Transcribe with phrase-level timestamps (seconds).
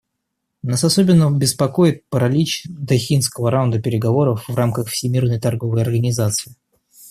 [0.63, 6.55] Нас особенно беспокоит паралич Дохинского раунда переговоров в рамках Всемирной торговой организации.